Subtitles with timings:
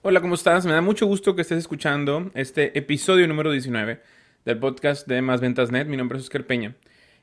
[0.00, 0.64] Hola, ¿cómo estás?
[0.64, 4.00] Me da mucho gusto que estés escuchando este episodio número 19
[4.44, 5.88] del podcast de Más Ventas Net.
[5.88, 6.76] Mi nombre es Oscar Peña.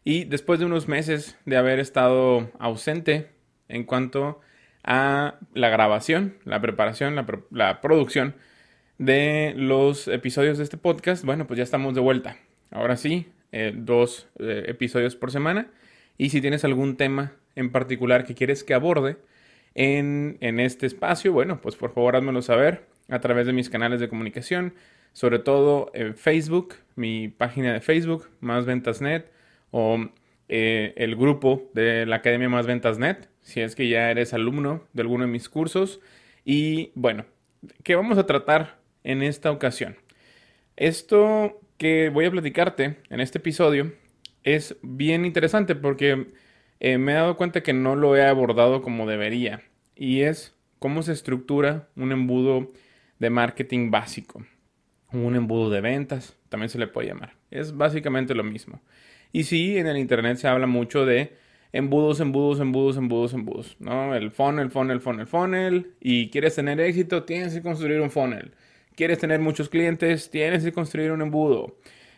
[0.03, 3.29] Y después de unos meses de haber estado ausente
[3.69, 4.41] en cuanto
[4.83, 7.15] a la grabación, la preparación,
[7.49, 8.36] la, producción
[8.98, 12.36] de los episodios de este podcast, bueno, pues ya estamos de vuelta.
[12.71, 15.71] Ahora sí, eh, dos eh, episodios por semana.
[16.18, 19.16] Y si tienes algún tema en particular que quieres que aborde,
[19.76, 24.10] en, este espacio, bueno, pues por favor házmelo saber a través de mis canales de
[24.10, 24.74] comunicación,
[25.14, 29.30] sobre todo en Facebook, mi página de Facebook, Más Ventas Net,
[29.71, 30.10] o
[30.47, 34.83] eh, el grupo de la Academia Más Ventas Net, si es que ya eres alumno
[34.94, 36.00] de alguno de mis cursos.
[36.45, 37.25] Y bueno,
[37.83, 39.97] ¿qué vamos a tratar en esta ocasión?
[40.78, 43.94] Esto que voy a platicarte en este episodio
[44.44, 46.28] es bien interesante porque
[46.80, 49.61] eh, me he dado cuenta que no lo he abordado como debería
[49.95, 52.72] y es cómo se estructura un embudo
[53.20, 54.45] de marketing básico.
[55.11, 57.33] Un embudo de ventas, también se le puede llamar.
[57.52, 58.81] Es básicamente lo mismo.
[59.31, 61.33] Y sí, en el Internet se habla mucho de
[61.72, 63.77] embudos, embudos, embudos, embudos, embudos.
[63.80, 64.16] ¿no?
[64.16, 65.94] El funnel, funnel, funnel, funnel.
[66.02, 68.52] Y quieres tener éxito, tienes que construir un funnel.
[68.95, 71.77] Quieres tener muchos clientes, tienes que construir un embudo.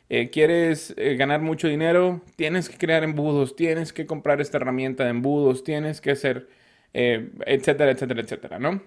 [0.09, 5.03] Eh, quieres eh, ganar mucho dinero, tienes que crear embudos, tienes que comprar esta herramienta
[5.03, 6.47] de embudos, tienes que hacer,
[6.93, 8.81] eh, etcétera, etcétera, etcétera, ¿no?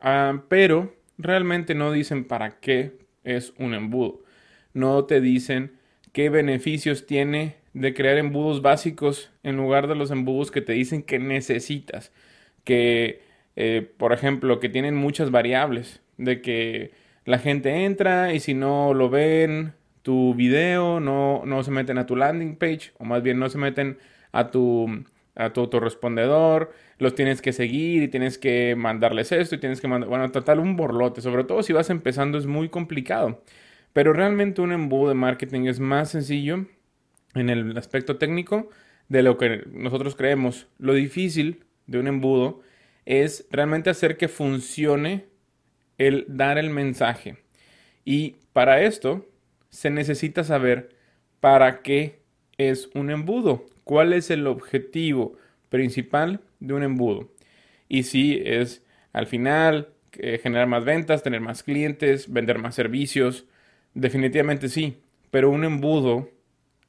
[0.00, 2.92] Ah, pero realmente no dicen para qué
[3.24, 4.22] es un embudo.
[4.74, 5.78] No te dicen
[6.12, 11.02] qué beneficios tiene de crear embudos básicos en lugar de los embudos que te dicen
[11.02, 12.12] que necesitas.
[12.64, 13.22] Que,
[13.98, 16.02] por ejemplo, que tienen muchas variables.
[16.18, 16.92] De que
[17.24, 22.06] la gente entra y si no lo ven tu video, no, no se meten a
[22.06, 23.98] tu landing page, o más bien no se meten
[24.32, 25.04] a tu,
[25.34, 29.88] a tu autorrespondedor, los tienes que seguir y tienes que mandarles esto y tienes que
[29.88, 33.42] mandar, bueno, total un borlote, sobre todo si vas empezando es muy complicado.
[33.92, 36.66] Pero realmente un embudo de marketing es más sencillo
[37.34, 38.68] en el aspecto técnico
[39.08, 40.66] de lo que nosotros creemos.
[40.78, 42.60] Lo difícil de un embudo
[43.06, 45.26] es realmente hacer que funcione
[45.96, 47.38] el dar el mensaje.
[48.04, 49.26] Y para esto
[49.70, 50.90] se necesita saber
[51.40, 52.20] para qué
[52.56, 55.36] es un embudo, cuál es el objetivo
[55.68, 57.30] principal de un embudo.
[57.88, 63.46] Y si es al final eh, generar más ventas, tener más clientes, vender más servicios,
[63.94, 64.98] definitivamente sí,
[65.30, 66.30] pero un embudo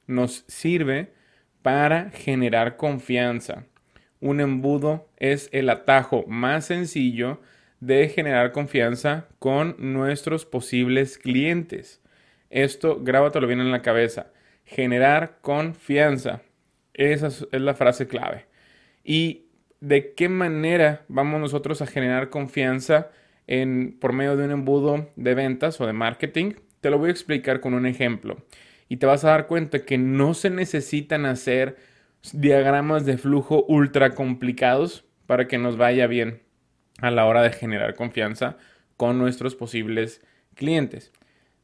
[0.08, 1.12] nos sirve
[1.62, 3.66] para generar confianza.
[4.22, 7.40] Un embudo es el atajo más sencillo
[7.80, 11.99] de generar confianza con nuestros posibles clientes.
[12.50, 14.28] Esto grábatelo bien en la cabeza.
[14.66, 16.42] Generar confianza.
[16.94, 18.46] Esa es la frase clave.
[19.04, 19.46] ¿Y
[19.80, 23.10] de qué manera vamos nosotros a generar confianza
[23.48, 26.54] en, por medio de un embudo de ventas o de marketing?
[26.82, 28.38] Te lo voy a explicar con un ejemplo.
[28.88, 31.78] Y te vas a dar cuenta que no se necesitan hacer
[32.34, 36.42] diagramas de flujo ultra complicados para que nos vaya bien
[37.02, 38.58] a la hora de generar confianza
[38.98, 40.22] con nuestros posibles
[40.56, 41.12] clientes.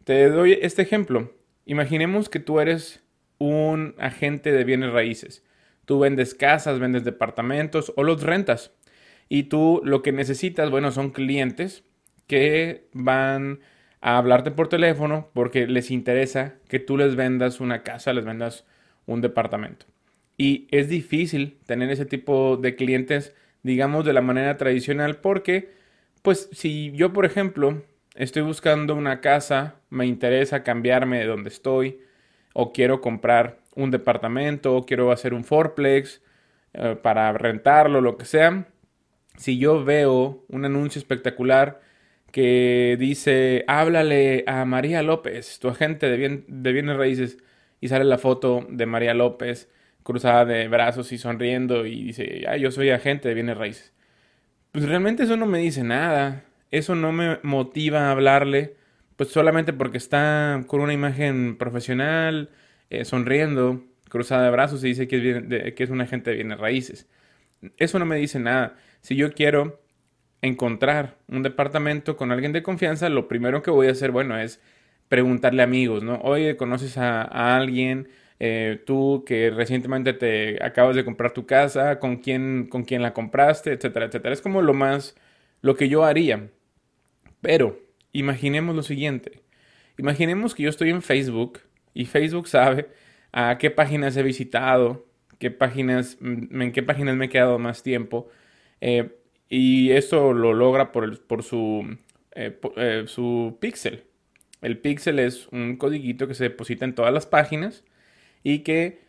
[0.06, 1.34] Te doy este ejemplo.
[1.66, 3.04] Imaginemos que tú eres
[3.40, 5.44] un agente de bienes raíces.
[5.86, 8.72] Tú vendes casas, vendes departamentos o los rentas.
[9.30, 11.84] Y tú lo que necesitas, bueno, son clientes
[12.28, 13.62] que van
[14.00, 18.68] a hablarte por teléfono porque les interesa que tú les vendas una casa, les vendas
[19.08, 19.88] un departamento.
[20.38, 23.34] Y es difícil tener ese tipo de clientes,
[23.64, 25.72] digamos, de la manera tradicional porque,
[26.22, 27.82] pues, si yo, por ejemplo,
[28.16, 32.00] estoy buscando una casa, me interesa cambiarme de donde estoy,
[32.54, 36.22] o quiero comprar un departamento, o quiero hacer un fourplex
[36.74, 38.68] eh, para rentarlo, lo que sea.
[39.38, 41.82] Si yo veo un anuncio espectacular
[42.32, 47.38] que dice, háblale a María López, tu agente de, bienes raíces,
[47.82, 49.70] y sale la foto de María López
[50.04, 53.94] cruzada de brazos y sonriendo y dice, yo soy agente de bienes raíces.
[54.72, 56.46] Pues realmente eso no me dice nada
[56.78, 58.76] eso no me motiva a hablarle,
[59.16, 62.50] pues solamente porque está con una imagen profesional,
[62.90, 65.18] eh, sonriendo, cruzada de brazos y dice que
[65.68, 67.08] es, que es un agente de bienes raíces.
[67.78, 68.76] Eso no me dice nada.
[69.02, 69.82] Si yo quiero
[70.42, 74.62] encontrar un departamento con alguien de confianza, lo primero que voy a hacer, bueno, es
[75.10, 76.20] preguntarle a amigos, ¿no?
[76.22, 78.10] Oye, ¿conoces a, alguien?
[78.40, 83.14] Eh, tú que recientemente te acabas de comprar tu casa, con quién, con quién la
[83.14, 84.34] compraste, etcétera, etcétera.
[84.34, 85.16] Es como lo más,
[85.62, 86.50] lo que yo haría.
[87.42, 87.80] Pero
[88.12, 89.44] imaginemos lo siguiente.
[89.98, 91.60] Imaginemos que yo estoy en Facebook
[91.94, 92.90] y Facebook sabe
[93.32, 95.06] a qué páginas he visitado,
[95.40, 98.30] qué páginas, mm, en qué páginas me he quedado más tiempo.
[98.82, 99.10] Eh,
[99.50, 101.98] y eso lo logra por, su
[102.36, 104.04] eh, eh, su pixel.
[104.62, 107.84] El pixel es un codiguito que se deposita en todas las páginas
[108.44, 109.04] y que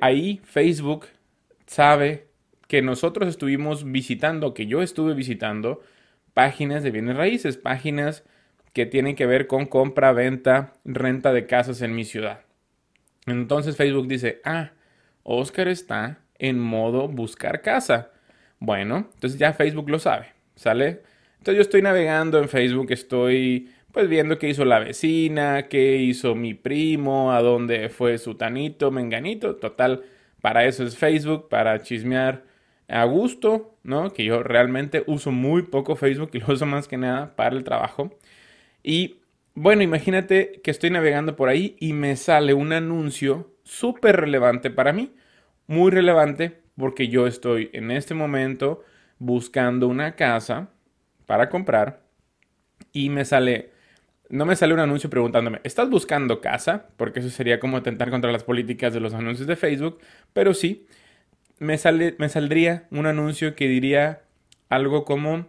[0.00, 1.06] ahí Facebook
[1.66, 2.26] sabe
[2.66, 5.82] que nosotros estuvimos visitando, que yo estuve visitando
[6.38, 8.22] páginas de bienes raíces, páginas
[8.72, 12.42] que tienen que ver con compra, venta, renta de casas en mi ciudad.
[13.26, 14.70] Entonces Facebook dice, ah,
[15.24, 18.12] Oscar está en modo buscar casa.
[18.60, 21.02] Bueno, entonces ya Facebook lo sabe, ¿sale?
[21.38, 26.36] Entonces yo estoy navegando en Facebook, estoy pues viendo qué hizo la vecina, qué hizo
[26.36, 30.04] mi primo, a dónde fue su tanito, menganito, total,
[30.40, 32.44] para eso es Facebook, para chismear
[32.88, 34.12] a gusto, ¿no?
[34.12, 37.64] Que yo realmente uso muy poco Facebook y lo uso más que nada para el
[37.64, 38.16] trabajo.
[38.82, 39.20] Y
[39.54, 44.92] bueno, imagínate que estoy navegando por ahí y me sale un anuncio súper relevante para
[44.92, 45.12] mí,
[45.66, 48.82] muy relevante porque yo estoy en este momento
[49.18, 50.70] buscando una casa
[51.26, 52.02] para comprar
[52.92, 53.72] y me sale,
[54.30, 56.86] no me sale un anuncio preguntándome, ¿estás buscando casa?
[56.96, 59.98] Porque eso sería como atentar contra las políticas de los anuncios de Facebook,
[60.32, 60.86] pero sí,
[61.58, 64.22] me, sale, me saldría un anuncio que diría
[64.68, 65.46] algo como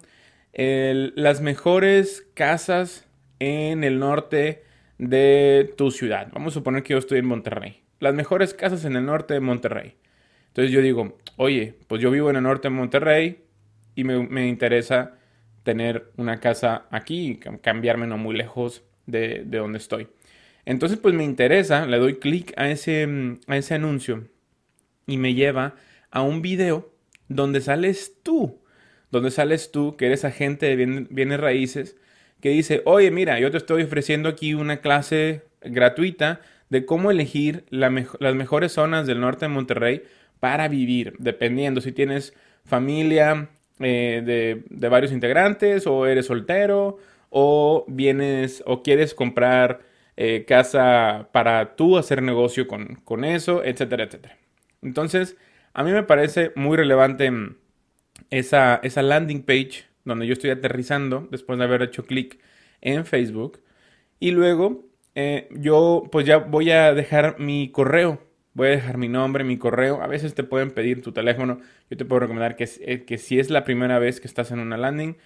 [0.53, 3.07] las mejores casas
[3.39, 4.63] en el norte
[4.97, 6.29] de tu ciudad.
[6.33, 7.83] Vamos a suponer que yo estoy en Monterrey.
[7.99, 9.95] Las mejores casas en el norte de Monterrey.
[10.47, 13.43] Entonces yo digo, oye, pues yo vivo en el norte de Monterrey
[13.95, 15.15] y me, interesa
[15.63, 20.07] tener una casa aquí y cambiarme no muy lejos de, de, donde estoy.
[20.65, 24.27] Entonces pues me interesa, le doy clic a ese, a ese anuncio
[25.05, 25.75] y me lleva
[26.11, 26.91] a un video
[27.27, 28.59] donde sales tú,
[29.11, 31.95] donde sales tú que eres agente de bienes raíces
[32.41, 37.65] que dice, oye, mira, yo te estoy ofreciendo aquí una clase gratuita de cómo elegir
[37.69, 40.03] las mejores zonas del norte de Monterrey
[40.39, 42.33] para vivir, dependiendo si tienes
[42.63, 46.97] familia eh, de, varios integrantes o eres soltero
[47.29, 49.81] o vienes o quieres comprar
[50.15, 54.37] eh, casa para tú hacer negocio con, con eso, etcétera, etcétera.
[54.81, 55.35] Entonces,
[55.73, 57.31] a mí me parece muy relevante
[58.29, 62.39] esa, esa landing page donde yo estoy aterrizando después de haber hecho clic
[62.81, 63.61] en Facebook.
[64.19, 64.85] Y luego
[65.15, 68.21] eh, yo pues ya voy a dejar mi correo.
[68.53, 70.01] Voy a dejar mi nombre, mi correo.
[70.01, 71.59] A veces te pueden pedir tu teléfono.
[71.89, 74.59] Yo te puedo recomendar que, eh, que si es la primera vez que estás en
[74.59, 75.17] una landing,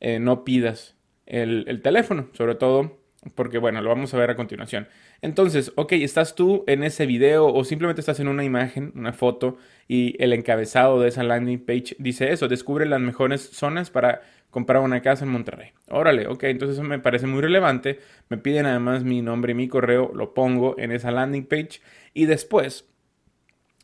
[0.00, 0.96] eh, no pidas
[1.26, 2.28] el, el teléfono.
[2.32, 3.01] Sobre todo
[3.34, 4.88] porque bueno, lo vamos a ver a continuación.
[5.20, 9.58] Entonces, ok, estás tú en ese video o simplemente estás en una imagen, una foto
[9.86, 14.82] y el encabezado de esa landing page dice eso, descubre las mejores zonas para comprar
[14.82, 15.70] una casa en Monterrey.
[15.88, 18.00] Órale, ok, entonces eso me parece muy relevante.
[18.28, 21.80] Me piden además mi nombre y mi correo, lo pongo en esa landing page
[22.12, 22.88] y después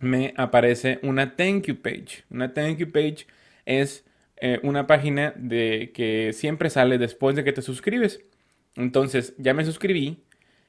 [0.00, 2.24] me aparece una thank you page.
[2.30, 3.26] Una thank you page
[3.66, 4.04] es
[4.40, 8.20] eh, una página de que siempre sale después de que te suscribes.
[8.76, 10.24] Entonces, ya me suscribí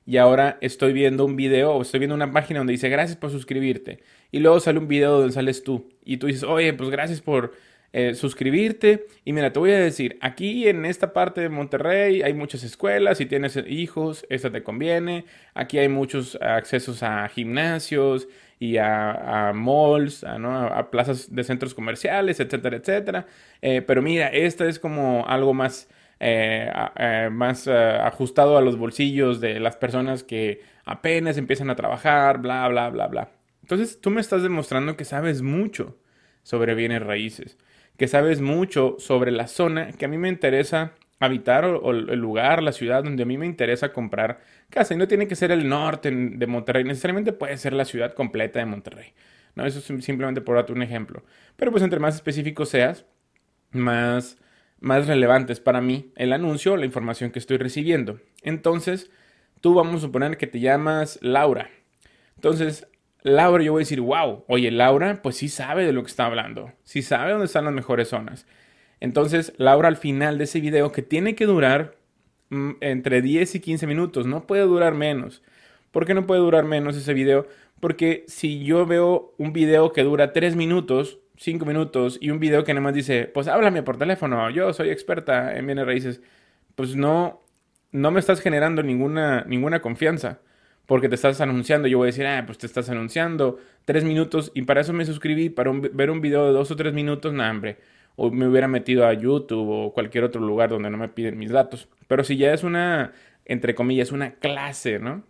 [0.06, 3.30] y ahora estoy viendo un video o estoy viendo una página donde dice gracias por
[3.30, 4.00] suscribirte.
[4.31, 5.90] Y luego sale un video donde sales tú.
[6.04, 7.54] Y tú dices, oye, pues gracias por
[7.94, 9.06] eh, suscribirte.
[9.24, 13.19] Y mira, te voy a decir, aquí en esta parte de Monterrey hay muchas escuelas.
[13.19, 15.25] Si tienes hijos, esta te conviene.
[15.54, 18.28] Aquí hay muchos accesos a gimnasios
[18.60, 23.28] y a, malls, a, plazas de centros comerciales, etcétera, etcétera.
[23.62, 25.88] Eh, pero mira, esta es como algo más
[26.19, 31.76] eh, eh, más eh, ajustado a los bolsillos de las personas que apenas empiezan a
[31.76, 33.31] trabajar, bla, bla, bla, bla.
[33.61, 35.97] Entonces tú me estás demostrando que sabes mucho
[36.44, 37.57] sobre bienes raíces,
[37.97, 42.64] que sabes mucho sobre la zona que a mí me interesa habitar o, el lugar,
[42.64, 44.94] la ciudad donde a mí me interesa comprar casa.
[44.94, 48.59] Y no tiene que ser el norte de Monterrey, necesariamente puede ser la ciudad completa
[48.59, 49.14] de Monterrey.
[49.56, 51.23] No, eso es simplemente por darte un ejemplo.
[51.56, 53.06] Pero pues entre más específico seas,
[53.71, 54.38] más
[54.80, 58.19] más relevantes para mí el anuncio la información que estoy recibiendo.
[58.44, 59.12] Entonces,
[59.62, 61.69] tú vamos a suponer que te llamas Laura.
[62.36, 62.88] Entonces,
[63.21, 66.26] Laura, yo voy a decir, wow, oye, Laura, pues sí sabe de lo que está
[66.26, 68.45] hablando, sí sabe dónde están las mejores zonas.
[69.02, 71.95] Entonces, Laura al final de ese video, que tiene que durar
[72.50, 75.42] mm, entre 10 y 15 minutos, no puede durar menos.
[75.92, 77.48] ¿Por qué no puede durar menos ese video?
[77.80, 82.64] Porque si yo veo un video que dura 3 minutos, cinco minutos y un video
[82.64, 86.22] que nada más dice, pues háblame por teléfono, yo soy experta en bienes raíces,
[86.76, 87.42] pues no,
[87.92, 90.40] no me estás generando ninguna, ninguna confianza.
[90.86, 94.52] Porque te estás anunciando, yo voy a decir, ah, pues te estás anunciando tres minutos
[94.56, 97.52] y para eso me suscribí, para ver un video de dos o tres minutos, nada,
[97.52, 97.78] hombre.
[98.16, 101.52] O me hubiera metido a YouTube o cualquier otro lugar donde no me piden mis
[101.52, 101.88] datos.
[102.08, 103.14] Pero si ya es una,
[103.46, 105.24] entre comillas, una clase, ¿no?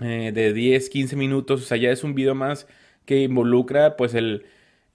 [0.00, 2.66] Eh, de 10, 15 minutos, o sea, ya es un video más
[3.04, 4.46] que involucra, pues, el,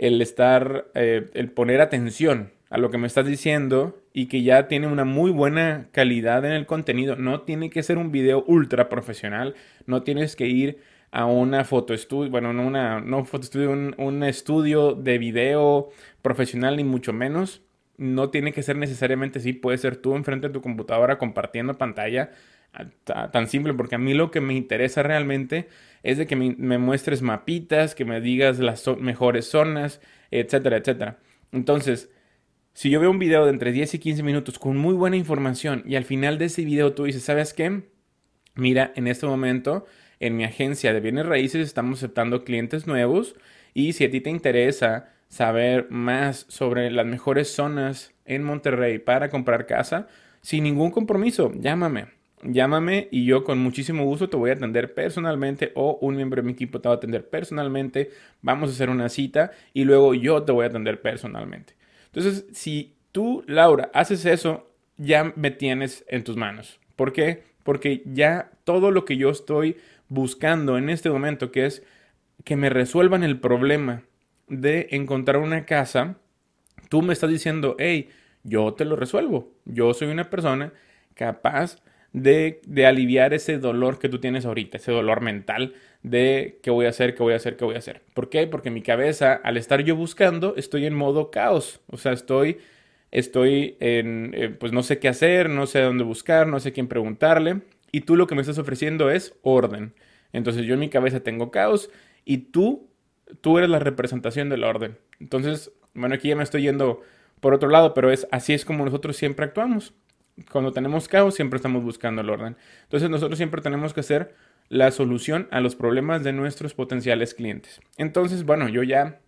[0.02, 4.68] el estar, eh, el poner atención a lo que me estás diciendo y que ya
[4.68, 7.16] tiene una muy buena calidad en el contenido.
[7.16, 9.54] No tiene que ser un video ultra profesional,
[9.86, 10.80] no tienes que ir
[11.12, 15.90] a una foto estudio, bueno, no una no foto estudio, un, un estudio de video
[16.24, 17.62] profesional ni mucho menos.
[17.98, 22.32] No tiene que ser necesariamente así, puede ser tú enfrente de tu computadora compartiendo pantalla,
[23.04, 25.68] tan simple, porque a mí lo que me interesa realmente
[26.04, 30.02] es de que me, muestres mapitas, que me digas las mejores zonas,
[30.32, 31.20] etcétera, etcétera.
[31.52, 32.10] Entonces,
[32.74, 35.84] si yo veo un video de entre 10 y 15 minutos con muy buena información
[35.86, 37.84] y al final de ese video tú dices, ¿sabes qué?
[38.56, 39.86] Mira, en este momento
[40.20, 43.36] en mi agencia de bienes raíces estamos aceptando clientes nuevos
[43.74, 49.30] y si a ti te interesa saber más sobre las mejores zonas en Monterrey para
[49.30, 50.08] comprar casa,
[50.42, 52.21] sin ningún compromiso, llámame.
[52.44, 56.46] Llámame y yo con muchísimo gusto te voy a atender personalmente o un miembro de
[56.46, 58.10] mi equipo te va a atender personalmente.
[58.42, 61.76] Vamos a hacer una cita y luego yo te voy a atender personalmente.
[62.06, 66.80] Entonces, si tú, Laura, haces eso, ya me tienes en tus manos.
[66.96, 67.44] ¿Por qué?
[67.64, 69.78] Porque ya todo lo que yo estoy
[70.10, 71.84] buscando en este momento, que es
[72.44, 74.04] que me resuelvan el problema
[74.48, 76.18] de encontrar una casa,
[76.90, 78.10] tú me estás diciendo, hey,
[78.44, 79.52] yo te lo resuelvo.
[79.66, 80.74] Yo soy una persona
[81.14, 81.78] capaz
[82.14, 86.86] de, de, aliviar ese dolor que tú tienes ahorita, ese dolor mental de qué voy
[86.86, 88.02] a hacer, qué voy a hacer, qué voy a hacer.
[88.14, 88.48] ¿Por qué?
[88.48, 91.80] Porque mi cabeza, al estar yo buscando, estoy en modo caos.
[91.88, 92.58] O sea, estoy,
[93.12, 96.88] estoy en, eh, pues no sé qué hacer, no sé dónde buscar, no sé quién
[96.88, 97.62] preguntarle.
[97.92, 99.94] Y tú lo que me estás ofreciendo es orden.
[100.34, 101.90] Entonces yo en mi cabeza tengo caos
[102.26, 102.90] y tú,
[103.42, 104.98] tú eres la representación del orden.
[105.20, 107.02] Entonces, bueno, aquí ya me estoy yendo
[107.40, 109.94] por otro lado, pero es así es como nosotros siempre actuamos.
[110.52, 112.56] Cuando tenemos caos, siempre estamos buscando el orden.
[112.84, 114.34] Entonces nosotros siempre tenemos que hacer
[114.70, 117.82] la solución a los problemas de nuestros potenciales clientes.
[117.98, 119.20] Entonces, bueno, yo ya,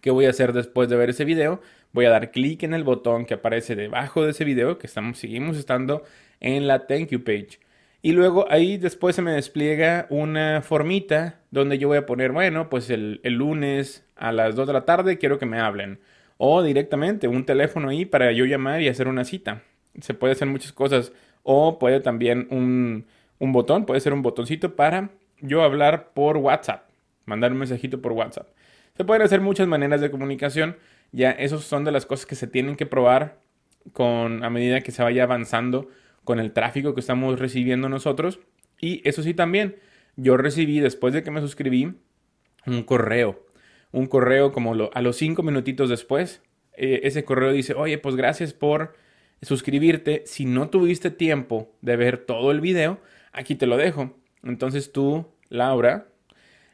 [0.00, 1.60] ¿qué voy a hacer después de ver ese video?
[1.92, 5.18] Voy a dar clic en el botón que aparece debajo de ese video, que estamos,
[5.18, 6.04] seguimos estando
[6.38, 7.58] en la Thank You page.
[8.02, 12.68] Y luego ahí después se me despliega una formita donde yo voy a poner, bueno,
[12.70, 15.98] pues el, el, lunes a las 2 de la tarde quiero que me hablen.
[16.36, 19.64] O directamente un teléfono ahí para yo llamar y hacer una cita.
[20.00, 21.12] Se puede hacer muchas cosas.
[21.42, 23.06] O puede también un,
[23.38, 26.88] un botón, puede ser un botoncito para yo hablar por WhatsApp.
[27.24, 28.48] Mandar un mensajito por WhatsApp.
[28.96, 30.76] Se pueden hacer muchas maneras de comunicación.
[31.12, 33.38] Ya esos son de las cosas que se tienen que probar
[33.92, 35.88] con a medida que se vaya avanzando
[36.24, 38.40] con el tráfico que estamos recibiendo nosotros.
[38.80, 39.76] Y eso sí también,
[40.16, 41.94] yo recibí después de que me suscribí
[42.66, 43.46] un correo.
[43.92, 46.42] Un correo como a los cinco minutitos después.
[46.74, 48.94] Eh, ese correo dice, oye, pues gracias por
[49.42, 50.22] suscribirte.
[50.26, 53.00] Si no tuviste tiempo de ver todo el video,
[53.32, 54.16] aquí te lo dejo.
[54.42, 56.08] Entonces tú, Laura,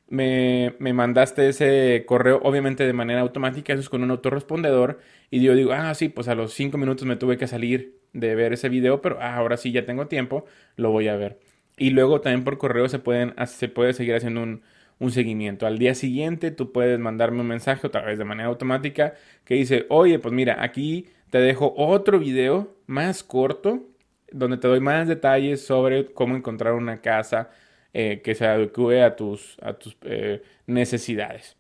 [0.08, 5.42] me, me, mandaste ese correo, obviamente de manera automática, eso es con un autorrespondedor, y
[5.42, 8.52] yo digo, ah, sí, pues a los cinco minutos me tuve que salir de ver
[8.52, 11.40] ese video, pero ah, ahora sí ya tengo tiempo, lo voy a ver.
[11.76, 14.62] Y luego también por correo se, pueden, se puede seguir haciendo un,
[14.98, 15.66] un seguimiento.
[15.66, 19.86] Al día siguiente tú puedes mandarme un mensaje otra vez de manera automática que dice,
[19.88, 23.82] oye, pues mira, aquí te dejo otro video más corto
[24.30, 27.50] donde te doy más detalles sobre cómo encontrar una casa
[27.92, 29.58] eh, que se adecue a tus,
[30.02, 31.56] eh, necesidades.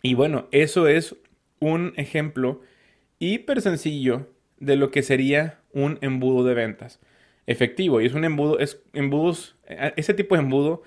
[0.00, 1.16] Y bueno, eso es
[1.60, 2.62] un ejemplo
[3.18, 4.26] hiper sencillo
[4.58, 6.98] de lo que sería un embudo de ventas
[7.46, 8.00] efectivo.
[8.00, 10.82] Y es un embudo, es embudos, eh, ese tipo de embudo,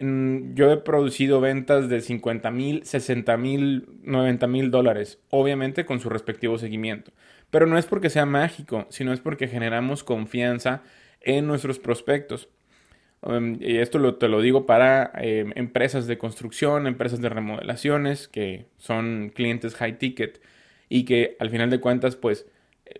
[0.00, 6.00] mm, yo he producido ventas de 50 mil, 60 mil, 90 mil dólares, obviamente con
[6.00, 7.12] su respectivo seguimiento.
[7.50, 10.82] Pero no es porque sea mágico, sino es porque generamos confianza
[11.20, 12.48] en nuestros prospectos.
[13.20, 18.66] Um, y esto te lo digo para em, empresas de construcción, empresas de remodelaciones, que
[18.76, 20.40] son clientes high ticket
[20.88, 22.46] y que al final de cuentas, pues,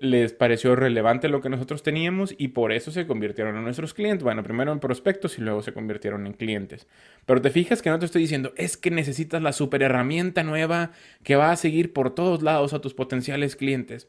[0.01, 4.23] les pareció relevante lo que nosotros teníamos y por eso se convirtieron en nuestros clientes.
[4.23, 6.87] Bueno, primero en prospectos y luego se convirtieron en clientes.
[7.27, 10.93] Pero te fijas que no te estoy diciendo, es que necesitas la super herramienta nueva
[11.23, 14.09] que va a seguir por todos lados a tus potenciales clientes.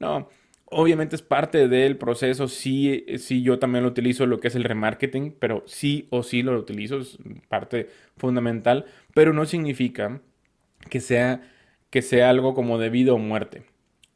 [0.00, 0.28] No,
[0.66, 2.48] obviamente es parte del proceso.
[2.48, 6.42] Sí, sí, yo también lo utilizo lo que es el remarketing, pero sí o sí
[6.42, 10.20] lo utilizo, es parte fundamental, pero no significa
[10.90, 11.42] que sea,
[11.90, 13.64] que sea algo como de vida o muerte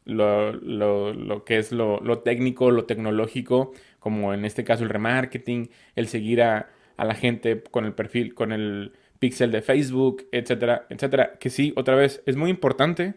[0.05, 4.91] lo, lo, lo que es lo, lo, técnico, lo tecnológico, como en este caso el
[4.91, 10.29] remarketing, el seguir a, a la gente con el perfil, con el pixel de Facebook,
[10.33, 11.39] etcétera, etcétera.
[11.39, 13.15] Que sí, otra vez, es muy importante,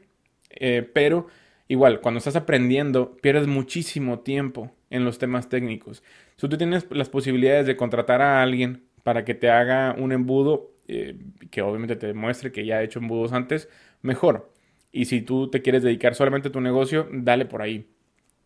[0.50, 1.28] eh, pero
[1.68, 6.04] igual, cuando estás aprendiendo, pierdes muchísimo tiempo en los temas técnicos.
[6.38, 10.72] Si tú tienes las posibilidades de contratar a alguien para que te haga un embudo,
[10.88, 11.18] eh,
[11.52, 13.70] que obviamente te demuestre que ya ha hecho embudos antes,
[14.02, 14.52] mejor.
[14.92, 17.88] Y si tú te quieres dedicar solamente a tu negocio, dale por ahí.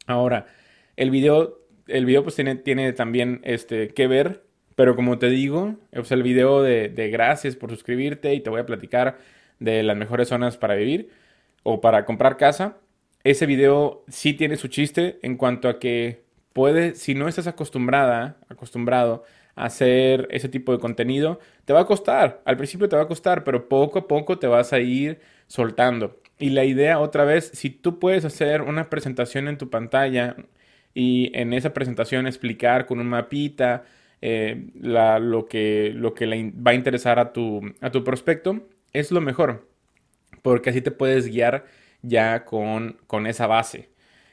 [0.08, 0.48] Ahora,
[0.96, 4.44] el video, el video pues tiene, tiene también este, que ver,
[4.75, 8.62] pero como te digo, sea, el video de, de gracias por suscribirte y te voy
[8.62, 9.20] a platicar
[9.60, 11.10] de las mejores zonas para vivir
[11.63, 12.78] o para comprar casa.
[13.24, 16.24] Ese video sí tiene su chiste en cuanto a que
[16.54, 19.24] puede, si no estás acostumbrada, acostumbrado
[19.56, 22.42] a hacer ese tipo de contenido, te va a costar.
[22.46, 26.20] Al principio te va a costar, pero poco a poco te vas a ir soltando.
[26.40, 30.36] Y la idea, otra vez, si tú puedes hacer una presentación en tu pantalla
[30.94, 33.84] y en esa presentación explicar con un mapita
[34.22, 39.12] eh, lo, que, lo que le va a interesar a tu, a tu prospecto, es
[39.12, 39.68] lo mejor.
[40.42, 41.66] Porque así te puedes guiar
[42.01, 43.89] ya con, con esa base.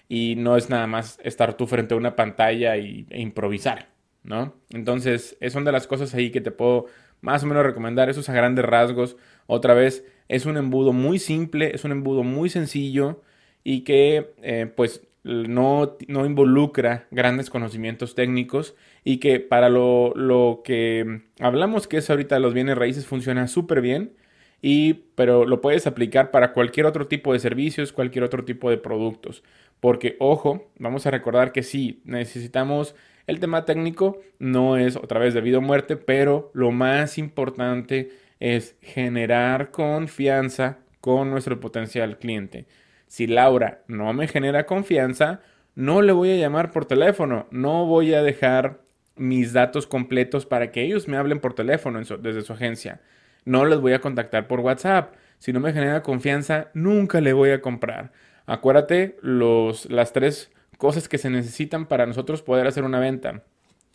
[0.09, 3.89] Y no es nada más estar tú frente a una pantalla y, e improvisar,
[4.23, 4.55] ¿no?
[4.71, 6.87] Entonces, son de las cosas ahí que te puedo
[7.21, 8.09] más o menos recomendar.
[8.09, 9.17] Esos a grandes rasgos.
[9.47, 13.23] Otra vez, es un embudo muy simple, es un embudo muy sencillo
[13.65, 20.63] y que eh, pues no, no, involucra grandes conocimientos técnicos y que para lo, lo,
[20.65, 24.15] que hablamos que es ahorita los bienes raíces funciona súper bien
[24.61, 28.79] y pero lo puedes aplicar para cualquier otro tipo de servicios, cualquier otro tipo de
[28.79, 29.43] productos.
[29.81, 32.95] Porque, ojo, vamos a recordar que sí, necesitamos
[33.27, 38.11] el tema técnico, no es otra vez debido a muerte, pero lo más importante
[38.41, 42.67] es generar confianza con nuestro potencial cliente.
[43.07, 45.41] Si Laura no me genera confianza,
[45.75, 48.81] no le voy a llamar por teléfono, no voy a dejar
[49.15, 53.01] mis datos completos para que ellos me hablen por teléfono desde su agencia
[53.45, 55.15] no les voy a contactar por WhatsApp.
[55.39, 58.13] Si no me genera confianza, nunca le voy a comprar.
[58.47, 63.43] Acuérdate los, las tres cosas que se necesitan para nosotros poder hacer una venta.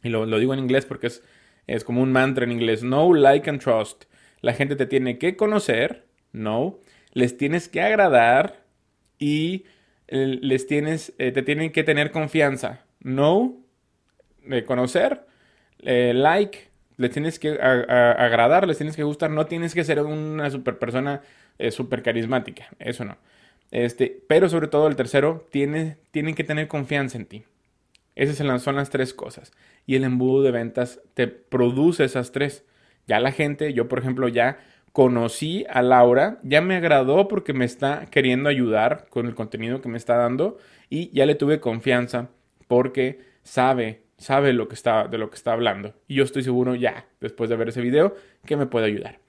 [0.03, 1.23] Y lo, digo en inglés porque es,
[1.67, 2.81] es como un mantra en inglés.
[2.81, 4.05] Know, like and trust.
[4.41, 6.79] La gente te tiene que conocer, no.
[7.13, 8.65] Les tienes que agradar
[9.17, 9.65] y
[10.07, 12.85] eh, les tienes, eh, te tienen que tener confianza.
[12.99, 13.57] No,
[14.45, 15.25] de conocer,
[15.79, 20.49] eh, like, les tienes que agradar, les tienes que gustar, no tienes que ser una
[20.49, 21.21] super persona
[21.57, 23.17] eh, super carismática, eso no.
[23.71, 27.43] Este, pero sobre todo el tercero, tiene, tienen que tener confianza en ti.
[28.15, 29.51] Esas son las tres cosas.
[29.87, 32.63] Y el embudo de ventas te produce esas tres.
[33.07, 34.59] Ya la gente, yo por ejemplo ya
[34.91, 39.89] conocí a Laura, ya me agradó porque me está queriendo ayudar con el contenido que
[39.89, 42.29] me está dando y ya le tuve confianza
[42.67, 45.93] porque sabe sabe lo que está, de lo que está hablando.
[46.07, 49.19] Y yo estoy seguro ya, después de ver ese video, que me puede ayudar.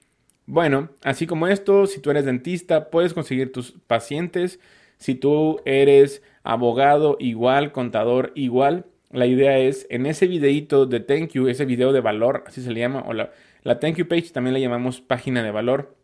[0.47, 4.59] Bueno, así como esto, si tú eres dentista, puedes conseguir tus pacientes.
[4.97, 8.85] Si tú eres abogado, igual, contador, igual.
[9.11, 12.71] La idea es, en ese videito de thank you, ese video de valor, así se
[12.71, 13.31] le llama, o la,
[13.63, 15.95] la thank you page también le llamamos página de valor,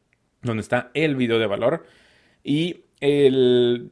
[0.42, 1.86] donde está el video de valor.
[2.44, 2.84] Y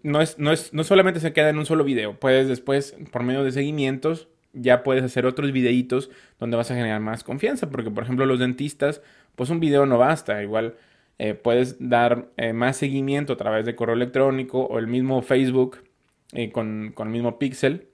[0.04, 3.24] no, es, no, es, no solamente se queda en un solo video, puedes después, por
[3.24, 6.10] medio de seguimientos, ya puedes hacer otros videitos
[6.40, 9.02] donde vas a generar más confianza, porque por ejemplo los dentistas,
[9.36, 10.76] pues un video no basta, igual
[11.20, 15.84] eh, puedes dar eh, más seguimiento a través de correo electrónico o el mismo Facebook
[16.32, 17.90] eh, con, con, el mismo Pixel.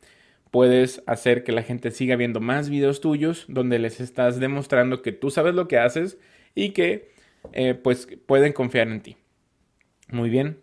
[0.52, 5.12] Puedes hacer que la gente siga viendo más videos tuyos donde les estás demostrando que
[5.12, 6.18] tú sabes lo que haces
[6.54, 7.14] y que
[7.84, 9.18] pues pueden confiar en ti.
[10.10, 10.60] Muy bien.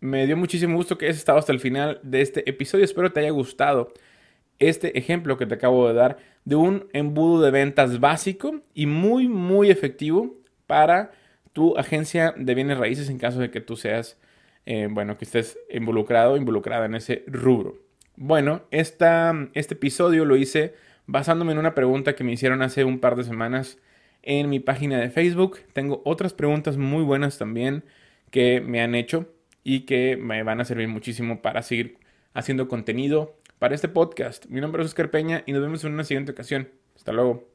[0.00, 2.84] Me dio muchísimo gusto que hayas estado hasta el final de este episodio.
[2.84, 3.92] Espero te haya gustado
[4.68, 9.28] este ejemplo que te acabo de dar de un embudo de ventas básico y muy,
[9.28, 10.34] muy efectivo
[10.66, 11.12] para
[11.52, 14.18] tu agencia de bienes raíces en caso de que tú seas,
[14.66, 17.76] eh, bueno, que estés involucrado o involucrada en ese rubro.
[18.16, 20.74] Bueno, esta, este episodio lo hice
[21.06, 23.78] basándome en una pregunta que me hicieron hace un par de semanas
[24.22, 25.58] en mi página de Facebook.
[25.72, 27.84] Tengo otras preguntas muy buenas también
[28.30, 29.28] que me han hecho
[29.64, 31.98] y que me van a servir muchísimo para seguir
[32.34, 34.46] haciendo contenido para este podcast.
[34.46, 36.68] Mi nombre es Oscar Peña y nos vemos en una siguiente ocasión.
[36.96, 37.51] Hasta luego.